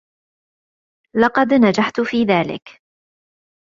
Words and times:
لقد 1.15 1.53
نجحت 1.53 2.01
في 2.01 2.23
ذلك. 2.23 2.81